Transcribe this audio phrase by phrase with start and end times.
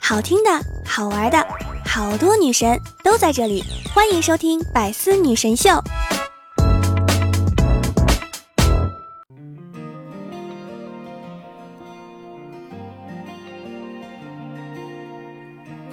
[0.00, 0.50] 好听的，
[0.86, 1.46] 好玩的，
[1.84, 5.70] 好多女神都在这里，欢迎收听《百思女神秀》。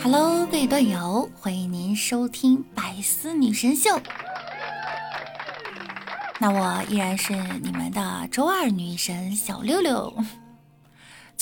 [0.02, 3.90] Hello，各位段友，欢迎您收听《百思女神秀》。
[6.40, 7.34] 那我依然是
[7.64, 10.14] 你们的周二女神小六六。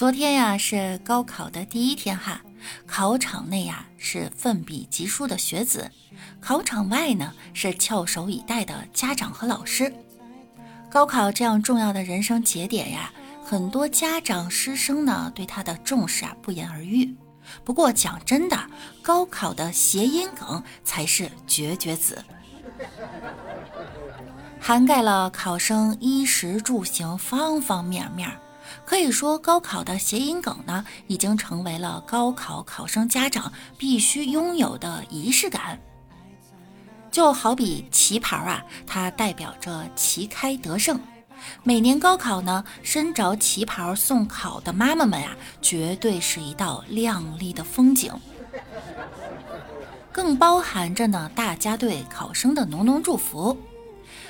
[0.01, 2.41] 昨天呀是高考的第一天哈，
[2.87, 5.91] 考场内呀是奋笔疾书的学子，
[6.39, 9.93] 考场外呢是翘首以待的家长和老师。
[10.89, 13.13] 高考这样重要的人生节点呀，
[13.45, 17.15] 很多家长师生呢对他的重视啊不言而喻。
[17.63, 18.57] 不过讲真的，
[19.03, 22.25] 高考的谐音梗才是绝绝子。
[24.59, 28.27] 涵盖了考生衣食住行方方面面，
[28.85, 35.79] 可以说高考的谐音梗呢，已经成为了高考考生家长必须拥有的仪式感。
[37.11, 40.99] 就好比旗袍啊，它代表着旗开得胜。
[41.63, 48.13] 每年高考呢，身着旗袍送考的妈妈们呀，绝对是一道亮丽的风景，
[50.11, 53.57] 更包含着呢大家对考生的浓浓祝福。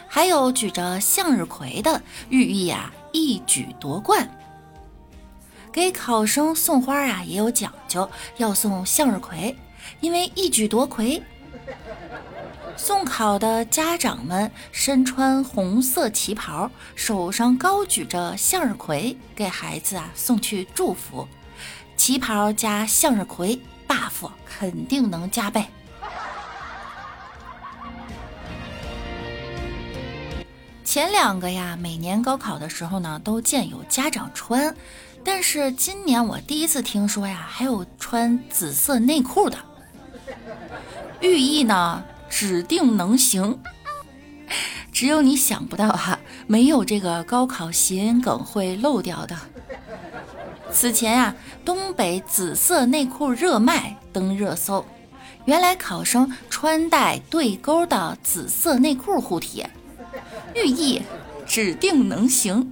[0.07, 4.29] 还有举着向日葵的寓意啊，一举夺冠。
[5.71, 9.57] 给考生送花啊，也有讲究，要送向日葵，
[10.01, 11.21] 因为一举夺魁。
[12.75, 21.27] 送考的家长们身穿红色旗袍，手上高举着向日葵，给孩子啊送去祝福。
[21.95, 25.65] 旗袍加向日葵，buff 肯定能加倍。
[30.91, 34.75] 前两个呀，每年高考的时候呢，都见有家长穿，
[35.23, 39.57] 但是今年我第一次听说呀，还有穿紫色内裤的，
[41.21, 43.57] 寓意呢，指定能行。
[44.91, 49.37] 只有你想不到哈，没有这个高考谐音梗会漏掉的。
[50.73, 51.33] 此前呀，
[51.63, 54.85] 东北紫色内裤热卖登热搜，
[55.45, 59.65] 原来考生穿戴对勾的紫色内裤护体。
[60.55, 61.01] 寓意
[61.45, 62.71] 指定能行，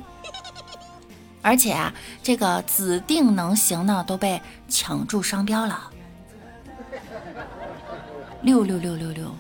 [1.42, 5.90] 而且啊，这个指定能行呢都被抢注商标了。
[8.42, 9.36] 六六六六六。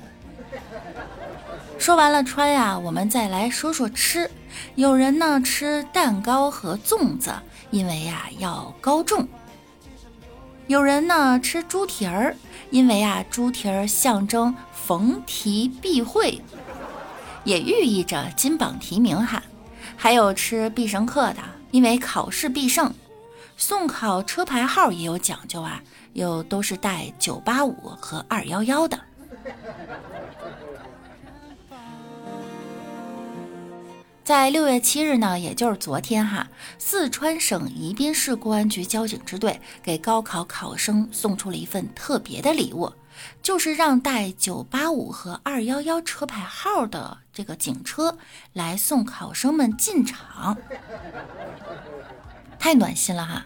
[1.78, 4.30] 说完了穿呀，我们再来说说吃。
[4.76, 7.32] 有人呢吃蛋糕和粽子，
[7.72, 9.26] 因为呀要高中；
[10.68, 12.36] 有人呢吃猪蹄儿，
[12.70, 16.42] 因为啊猪蹄儿象征逢题必会。
[17.44, 19.42] 也寓意着金榜题名哈，
[19.96, 21.38] 还有吃必胜客的，
[21.72, 22.94] 因为考试必胜。
[23.58, 25.82] 送考车牌号也有讲究啊，
[26.14, 29.00] 有都是带九八五和二幺幺的。
[34.24, 36.48] 在六月七日呢，也就是昨天哈，
[36.78, 42.94] 四川省宜宾市公安局交警支队给高考考生送出了一份特别的礼物。
[43.42, 48.18] 就是让带九八五和二幺幺车牌号的这个警车
[48.54, 50.58] 来送考生们进场，
[52.58, 53.46] 太暖心了哈！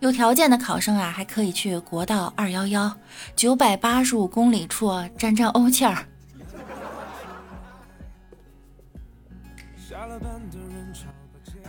[0.00, 2.98] 有条件的考生啊，还可以去国道二幺幺
[3.34, 6.06] 九百八十五公里处沾沾欧气儿。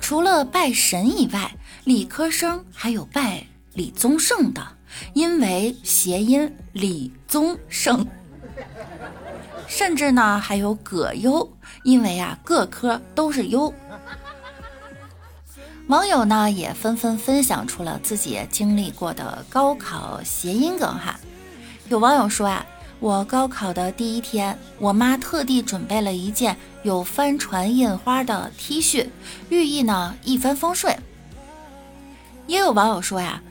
[0.01, 1.51] 除了拜神以外，
[1.85, 4.76] 理科生还有拜李宗盛的。
[5.13, 8.05] 因为谐音李宗盛，
[9.67, 11.51] 甚至呢还有葛优，
[11.83, 13.73] 因为啊各科都是优。
[15.87, 21.19] 网友呢也纷纷分享出了自己经历过的高考谐音梗哈。
[21.89, 22.65] 有网友说啊，
[22.99, 29.07] 我高考的第一天，我妈特地准备了一件有帆船印花的 T 恤，
[29.49, 30.97] 寓意呢一帆风顺。
[32.47, 33.41] 也有网友说呀。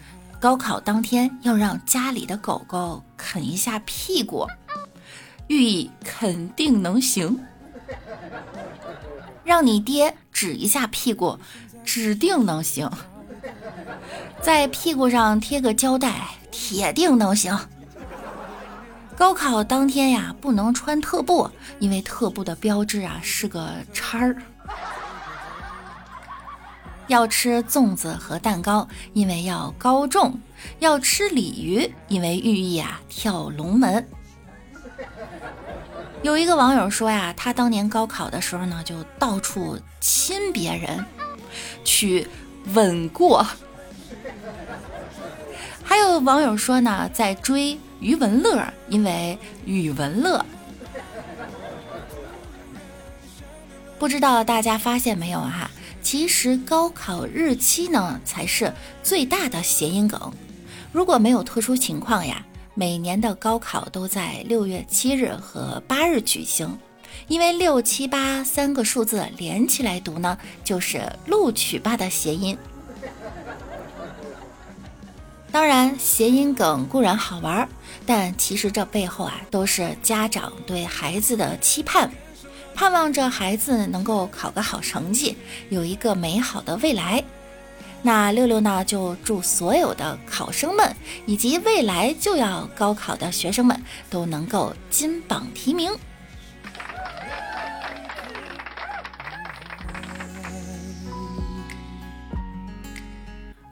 [0.40, 4.46] 高考当天要让家里的狗狗啃一下屁股，
[5.48, 7.38] 寓意肯定能行。
[9.44, 11.38] 让你爹指一下屁股，
[11.84, 12.90] 指定能行。
[14.42, 17.58] 在屁股上贴个胶带，铁定能行。
[19.16, 24.36] 高考当天呀，不能穿特步，因为特步的标志啊是个叉儿。
[27.08, 30.32] 要吃粽子和蛋糕，因为要高中；
[30.78, 34.06] 要吃鲤鱼，因为寓意啊跳龙门。
[36.22, 41.04] 有一个网友说呀，他当年高考的时候呢，就到处亲别人，
[41.84, 42.26] 去
[42.74, 43.46] 吻过
[45.84, 50.44] 还有网友说呢，在追余文乐，因为语文乐。
[53.98, 55.70] 不知道大家发现没有啊？
[56.06, 58.72] 其实高考日期呢，才是
[59.02, 60.32] 最大的谐音梗。
[60.92, 66.78] 如果没有特殊情况呀，每年的高考都在六月七日和八日举行，
[67.26, 72.56] 因为六七八三个数字连起来读呢，就是录取吧的谐音。
[75.50, 77.68] 当然，谐音梗固然好玩，
[78.06, 82.08] 但其实这背后啊，都是家长对孩子的期盼。
[82.76, 85.34] 盼望着孩子能够考个好成绩，
[85.70, 87.24] 有一个美好的未来。
[88.02, 90.94] 那六六呢，就祝所有的考生们
[91.24, 95.90] 以及未来就要高考的学生们都能够金榜题名。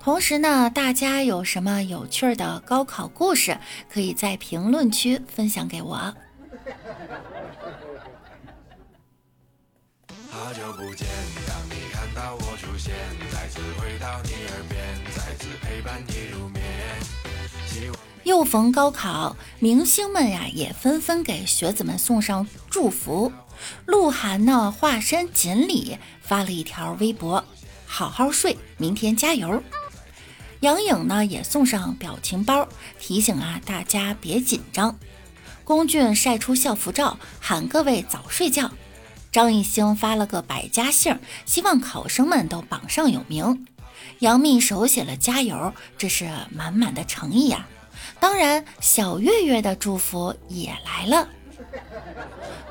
[0.00, 3.58] 同时呢，大家有什么有趣的高考故事，
[3.92, 6.14] 可以在评论区分享给我。
[10.36, 11.06] 好久不见，
[11.46, 12.92] 当你看到我出现，
[13.30, 14.84] 再次回到你耳边，
[15.14, 16.60] 再次陪伴你入眠。
[18.24, 23.32] 又逢高考，明星们呀也纷纷给学子们送上祝福。
[23.86, 27.44] 鹿晗呢化身锦鲤发了一条微博
[27.86, 29.62] ：“好好睡，明天加油。”
[30.58, 34.98] 杨颖呢也送上表情包，提醒啊大家别紧张。
[35.62, 38.72] 龚俊晒出校服照，喊各位早睡觉。
[39.34, 43.66] 张艺兴发了个百家姓，希望考生们都榜上有名。
[44.20, 47.66] 杨幂手写了加油，这是满满的诚意呀。
[48.20, 51.28] 当然，小月月的祝福也来了。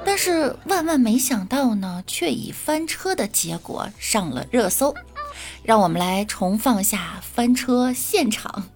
[0.06, 4.95] 但是万万没想到呢，却以翻车的结果上了热搜。
[5.63, 8.69] 让我们来重放下翻车现场。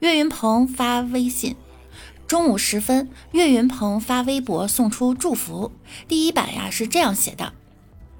[0.00, 1.54] 岳云鹏发微信。
[2.26, 5.70] 中午时分，岳云鹏发微博送出祝福。
[6.08, 7.52] 第一版呀是这样写的：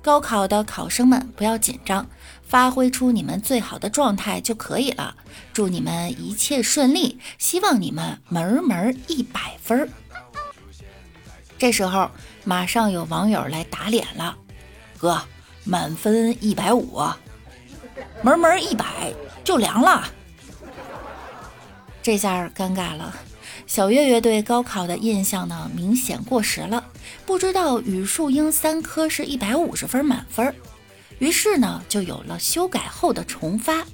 [0.00, 2.06] 高考的考生们不要紧张，
[2.46, 5.16] 发挥出你们最好的状态就可以了。
[5.52, 9.90] 祝你们一切顺利，希望你们门门一百分。
[11.58, 12.10] 这时候，
[12.44, 14.36] 马上有网友来打脸了
[14.98, 15.20] ：“哥，
[15.64, 17.02] 满分一百五，
[18.22, 19.12] 门门一百
[19.42, 20.08] 就凉了。”
[22.04, 23.12] 这下尴尬了。
[23.66, 26.84] 小月月对高考的印象呢，明显过时了。
[27.26, 30.54] 不知道语数英三科是一百五十分满分，
[31.18, 33.84] 于是呢，就有了修改后的重发。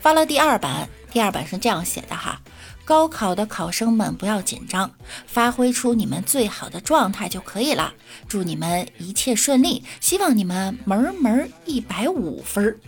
[0.00, 2.40] 发了第二版，第二版是这样写的哈：
[2.84, 4.90] 高考的考生们不要紧张，
[5.26, 7.92] 发挥出你们最好的状态就可以了。
[8.28, 12.78] 祝你们一切顺利，希望你们门门一百五分，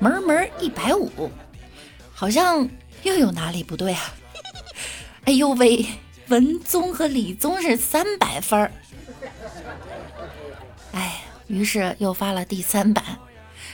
[0.00, 1.30] 门门一百五，
[2.12, 2.68] 好像。
[3.02, 4.14] 又有哪里不对啊？
[5.24, 5.84] 哎呦喂，
[6.28, 8.72] 文综和理综是三百分儿。
[10.92, 13.04] 哎，于是又发了第三版。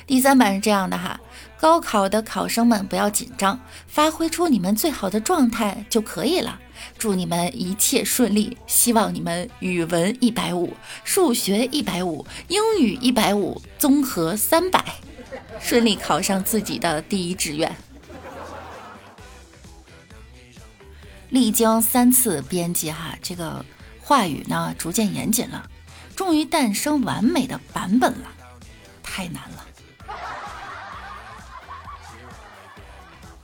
[0.07, 1.19] 第三版是这样的哈：
[1.59, 6.61] 高考的考生们不要紧张，发挥出你们最好的状态就可以了。
[6.99, 10.75] 祝你们一切顺利，希望你们语文一百五，
[11.05, 14.85] 数学一百五，英语一百五，综合三百，
[15.61, 17.75] 顺利考上自己的第一志愿。
[21.35, 23.65] 历经三次编辑，哈，这个
[24.01, 25.69] 话语呢逐渐严谨了，
[26.15, 28.31] 终于诞生完美的版本了，
[29.03, 29.67] 太难了。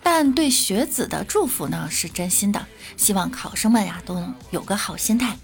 [0.01, 2.65] 但对学子的祝福呢是真心的，
[2.97, 5.37] 希望考生们呀都能有个好心态。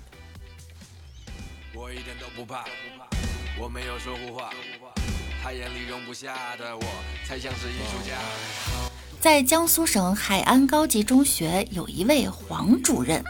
[1.75, 2.65] 我一点都不怕，
[3.59, 4.51] 我没有说胡话，
[5.43, 6.85] 他眼里容不下的我，
[7.27, 8.15] 才像是艺术家。
[9.27, 13.25] 在江苏省海安高级中学有一位黄主任，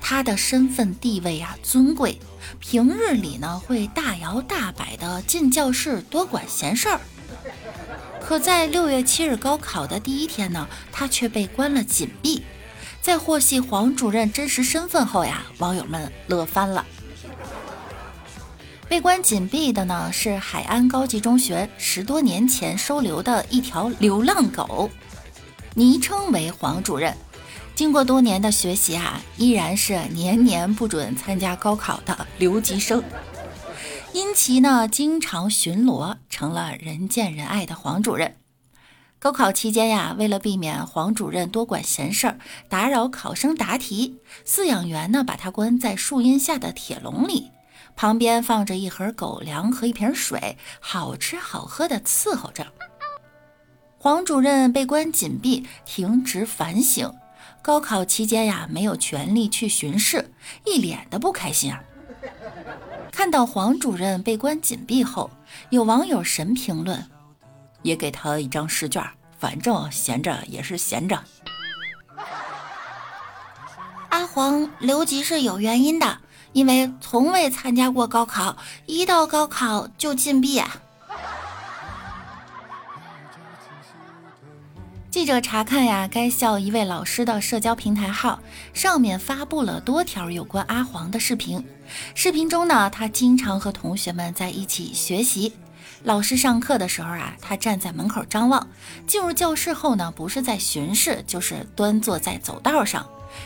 [0.00, 2.18] 他的身份地位啊尊贵，
[2.58, 7.00] 平日里呢会大摇大摆的进教室多管闲事儿。
[8.20, 12.42] 可在六月七日高考的第一天呢，他却被关了禁闭。
[13.00, 16.84] 在获悉黄主任真实身份后呀，网友们乐翻了。
[18.88, 24.90] 被关禁闭的呢是海安高级中学十多年前收留的一条流浪狗。
[25.78, 27.16] 昵称为黄主任，
[27.76, 33.00] 经过多年的学习啊，依然是年年不准参加高考的留级生。
[34.12, 38.34] 因其呢经常巡逻，成了人见人爱的黄主任。
[39.20, 47.52] 高考期间呀，为了避免黄主任多管闲事儿，打扰考生答题，饲养员呢把他关在树荫下的铁笼里，
[47.94, 52.66] 旁边放着一盒狗粮和一瓶水，好吃好喝的伺候着。
[54.00, 57.12] 黄主任被关紧闭，停职反省。
[57.60, 60.30] 高考期间呀，没有权利去巡视，
[60.64, 61.82] 一脸的不开心啊。
[63.10, 65.32] 看到黄主任被关紧闭后，
[65.70, 67.04] 有网友神评论
[67.82, 69.04] ：“也给他一张试卷，
[69.36, 71.20] 反正闲着也是闲着。”
[74.10, 76.18] 阿黄留级是有原因的，
[76.52, 80.82] 因为从未参加过高考，一到高考就禁闭啊。
[85.18, 88.38] 记者查看呀，该校一位老师的社交平台号
[88.72, 91.60] 上面发布了多条有关阿黄的视频。
[92.14, 95.52] 视频中呢，他经常和同学们在一起学习。
[96.04, 98.64] 老师上课的时候啊，他站在门口张望；
[99.08, 103.04] 进入教室后呢，不是在巡视，就是端坐在走道上，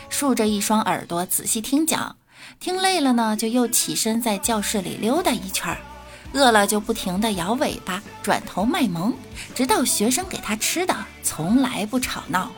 [0.09, 2.15] 竖着一双耳朵仔细听讲。
[2.59, 5.75] 听累了呢，就又起身在教室里溜达一圈。
[6.33, 9.13] 饿了就不停地摇尾巴，转头卖萌，
[9.53, 12.51] 直到学生给他吃的，从来不吵闹。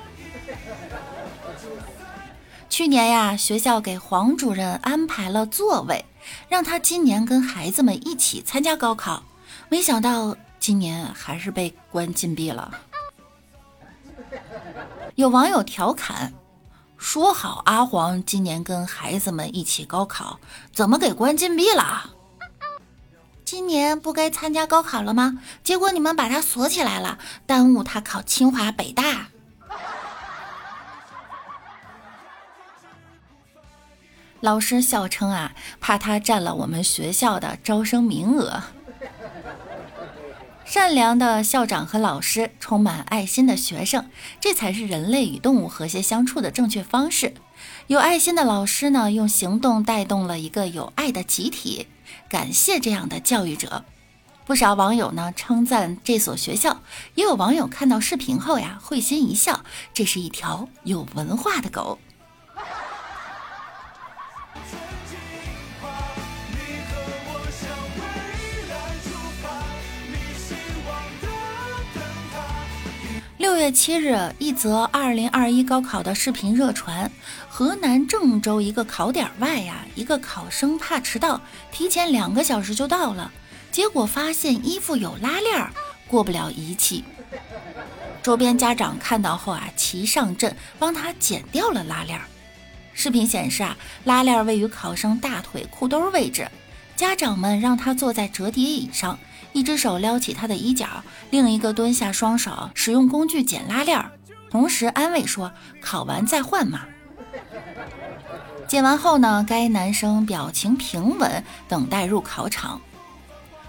[2.69, 6.03] 去年呀，学校给黄主任安排了座位，
[6.49, 9.23] 让他今年跟孩子们一起参加高考。
[9.69, 12.71] 没想到今年还是被关禁闭了。
[15.15, 16.33] 有网友调侃
[16.97, 20.39] ：“说好阿黄今年跟孩子们一起高考，
[20.73, 22.11] 怎么给关禁闭了？”
[23.57, 25.41] 今年不该参加高考了吗？
[25.63, 29.27] 结果你们把他锁起来了，耽误他考清华北大。
[34.41, 38.61] 老师笑称啊，怕他占了我们学校的招生名额。
[40.65, 44.09] 善良的校长和老师，充满爱心的学生，
[44.41, 47.33] 这才是人类与动物和谐相处的正确方式。
[47.87, 51.87] 有爱心的老师呢，用行动带动了一个有爱的集体。
[52.29, 53.85] 感谢这样的教育者，
[54.45, 56.81] 不少网友呢称赞这所学校，
[57.15, 61.99] 也有网友看到视频后呀会心一笑，这是一条有文化的狗。
[73.55, 77.09] 六月七日，一则二零二一高考的视频热传。
[77.47, 81.39] 河南郑州一个考点外呀，一个考生怕迟到，
[81.71, 83.31] 提前两个小时就到了，
[83.71, 85.69] 结果发现衣服有拉链，
[86.05, 87.05] 过不了仪器。
[88.21, 92.19] 周边家长看到后啊，齐上阵帮他剪掉了拉链。
[92.91, 96.45] 视频显示啊，拉链位于考生大腿裤兜位置，
[96.97, 99.17] 家长们让他坐在折叠椅上。
[99.55, 100.85] 一只手撩起他的衣角，
[101.29, 104.05] 另一个蹲下，双手使用工具剪拉链，
[104.51, 106.81] 同时安慰说：“考完再换嘛。”
[108.67, 112.81] 剪完后呢，该男生表情平稳，等待入考场。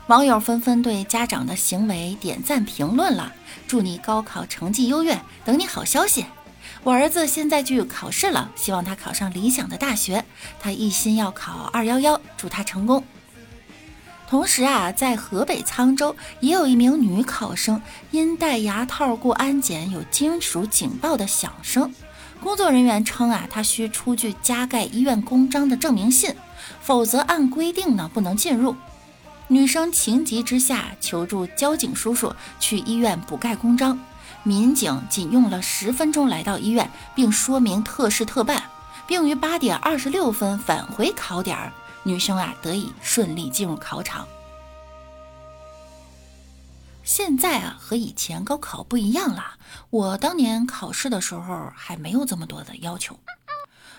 [0.08, 3.32] 网友纷纷对家长的行为点赞评论了
[3.68, 6.26] ：“祝你高考成绩优越，等你好消息。
[6.82, 10.24] 我儿子现在就考试了，希望他考上理想的大学。
[10.58, 13.04] 他一心要考二幺幺，祝他成功。”
[14.28, 17.80] 同时啊，在河北沧州也有一名女考生
[18.10, 21.94] 因戴牙套过安检，有金属警报的响声。
[22.42, 26.34] 工作人员称啊，她需出具加盖医院公章的证明信，
[26.80, 28.74] 否则按规定呢不能进入。
[29.46, 33.96] 女生情急之下求助交警叔叔去医院补盖公章，
[34.42, 38.60] 民警仅用了十分钟来到医院，并说明特事特办，
[39.06, 41.72] 并于八点二十六分返回考点儿。
[42.06, 44.28] 女生啊，得以顺利进入考场。
[47.02, 49.56] 现在啊，和以前高考不一样了。
[49.90, 53.18] 我当年考试的时候还没有这么多的要求。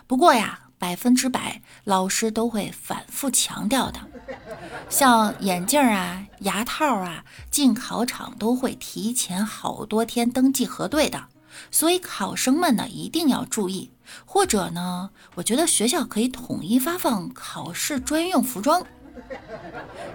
[0.07, 3.99] 不过呀，百分之百老师都会反复强调的，
[4.89, 11.25] 像眼镜啊、牙套啊，进考场都会提前好多天登记核对的。
[11.71, 13.91] 所以考生们呢，一定要注意。
[14.25, 18.81] 或者呢，我觉得学校可以统一发放考试专用服装，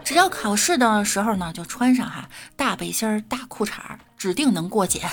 [0.03, 5.11] 只要考试的时候呢，就穿上哈大背心儿、大裤衩儿，指定能过检。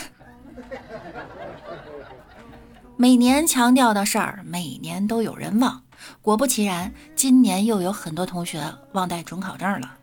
[2.96, 5.84] 每年强调的事儿，每年都有人忘。
[6.22, 9.96] 果不其然，今年又有很多同学忘带准考证了。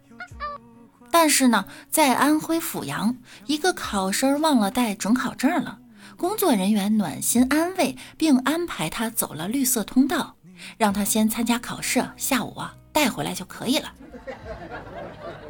[1.11, 3.17] 但是呢，在安徽阜阳，
[3.47, 5.79] 一个考生忘了带准考证了。
[6.17, 10.37] 工作人员暖心安慰，并安排他走了绿色通道，
[10.79, 13.93] 让他先参加考试，下午啊带回来就可以了。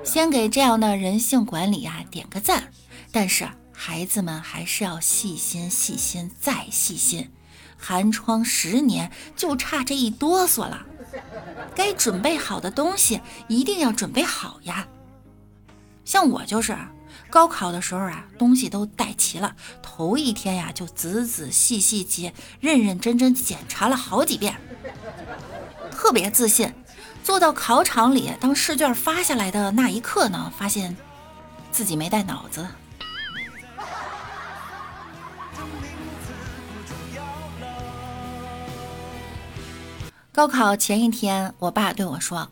[0.02, 2.72] 先给这样的人性管理呀点个赞。
[3.12, 7.30] 但是孩子们还是要细心、细心再细心。
[7.78, 10.84] 寒窗十年，就差这一哆嗦了。
[11.74, 14.86] 该准备好的东西一定要准备好呀。
[16.04, 16.76] 像我就是。
[17.28, 24.56] 高考的时候啊，东西都带齐了，头一天呀就仔仔细细记，认认真真检查了好几遍，
[25.90, 26.72] 特别自信。
[27.22, 30.96] 坐到考场里，当试卷发下来的那一刻呢，发现
[31.72, 32.66] 自己没带脑子。
[40.32, 42.48] 高考前一天，我爸对我说：“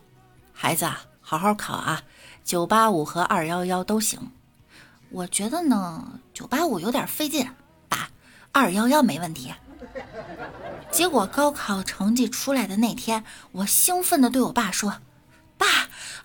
[0.51, 0.89] 孩子，
[1.21, 2.01] 好好考啊，
[2.43, 4.31] 九八五和二幺幺都行。”
[5.11, 7.49] 我觉得呢，九八五有点费劲，
[7.87, 8.09] 爸，
[8.51, 9.53] 二幺幺没问题。
[10.91, 15.01] 结果高考成绩出来的那天，我兴奋地对我爸说
[15.57, 15.65] ：“爸，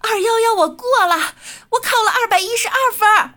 [0.00, 1.34] 二幺幺我过了，
[1.70, 3.34] 我考了二百一十二分。”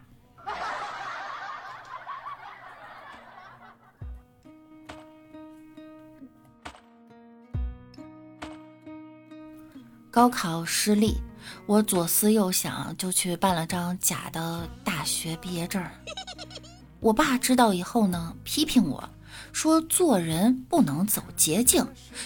[10.09, 11.19] 高考失利，
[11.65, 15.83] 我左思右想，就去办了张假的大学毕业证。
[16.99, 19.09] 我爸知道以后呢，批评我
[19.51, 21.85] 说：“做人不能走捷径，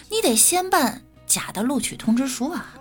[0.10, 2.76] 你得先办假的录取通知书啊。”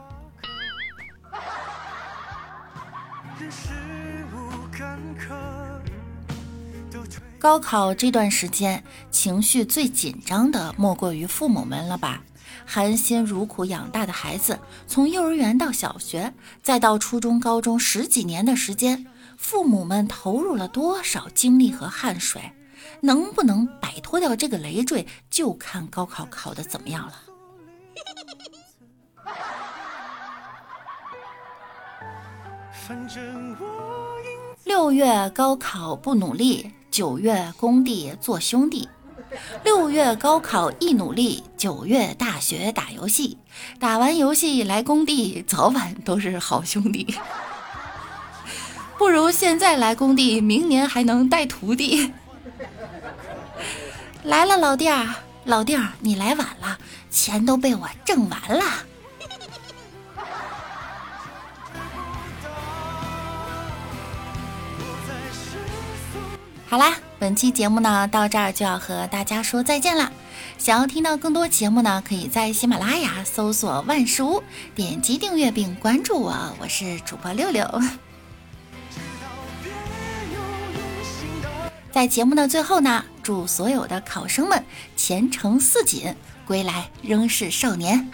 [7.46, 12.20] 高考这段时间，情绪最紧张的莫过于父母们了吧？
[12.66, 19.06] 含辛茹苦养大的孩子，从幼儿园到小学，再到初中、高中，十几年的时间，
[19.38, 22.50] 父母们投入了多少精力和汗水？
[23.00, 27.14] 能不能摆脱掉这个累赘，就看高考考的怎么样了。
[34.64, 38.88] 六月高考不努力，九月工地做兄弟。
[39.62, 43.36] 六月高考一努力，九月大学打游戏，
[43.78, 47.14] 打完游戏来工地，早晚都是好兄弟。
[48.96, 52.14] 不如现在来工地，明年还能带徒弟。
[54.22, 55.06] 来了，老弟儿，
[55.44, 56.78] 老弟儿，你来晚了，
[57.10, 58.64] 钱都被我挣完了。
[66.76, 66.94] 好啦。
[67.18, 70.12] 本期节目呢，到这儿就要和大家说再见了。
[70.58, 74.42] 想要听到更多节目呢，可以在喜马拉雅搜索“万事屋”，
[74.76, 76.36] 点击订阅并关注我。
[76.60, 77.66] 我是主播六六。
[81.90, 84.62] 在节目的最后呢，祝所有的考生们
[84.94, 88.10] 前程似锦，归来仍是少年，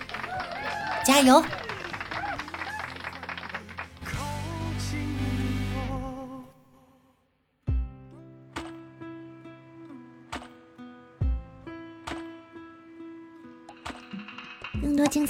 [1.04, 1.44] 加油！